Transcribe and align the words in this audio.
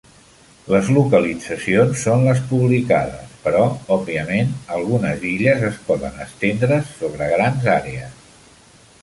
Les 0.75 0.87
localitzacions 0.93 2.01
són 2.05 2.25
les 2.27 2.39
publicades, 2.53 3.35
però 3.43 3.61
òbviament 3.97 4.57
algunes 4.79 5.29
illes 5.35 5.63
es 5.69 5.79
poden 5.91 6.19
estendre's 6.27 6.91
sobre 6.97 7.31
grans 7.37 7.71
àrees. 7.77 8.19